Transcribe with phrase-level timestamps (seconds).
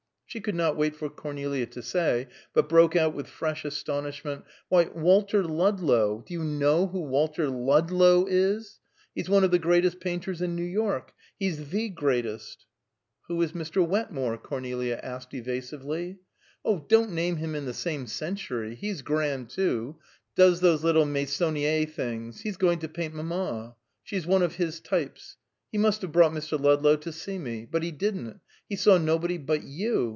[0.25, 4.45] She could not wait for Cornelia to say, but broke out with fresh astonishment.
[4.69, 6.23] "Why, Walter Ludlow!
[6.25, 8.79] Do you know who Walter Ludlow is?
[9.13, 11.11] He's one of the greatest painters in New York.
[11.37, 12.65] He's the greatest!"
[13.27, 13.85] "Who is Mr.
[13.85, 16.19] Wetmore?" Cornelia asked evasively.
[16.87, 18.75] "Don't name him in the same century!
[18.75, 19.97] He's grand, too!
[20.37, 22.39] Does those little Meissonier things.
[22.39, 23.75] He's going to paint mamma.
[24.01, 25.35] She's one of his types.
[25.73, 26.57] He must have brought Mr.
[26.57, 27.67] Ludlow to see me.
[27.69, 28.39] But he didn't.
[28.69, 30.09] He saw nobody but you!